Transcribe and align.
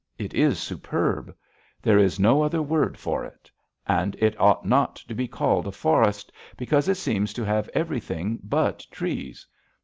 It 0.17 0.33
is 0.33 0.57
superb. 0.57 1.35
There 1.79 1.99
is 1.99 2.19
no 2.19 2.41
other 2.41 2.59
word 2.63 2.97
for 2.97 3.23
it. 3.23 3.51
And 3.85 4.15
it 4.15 4.35
ought 4.41 4.65
not 4.65 4.95
to 4.95 5.13
be 5.13 5.27
called 5.27 5.67
a 5.67 5.71
forest, 5.71 6.31
because 6.57 6.87
it 6.89 6.97
seems 6.97 7.33
to 7.33 7.45
have 7.45 7.69
everything 7.75 8.39
but 8.43 8.79
trees. 8.89 9.45